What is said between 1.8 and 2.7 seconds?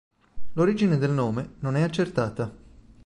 accertata.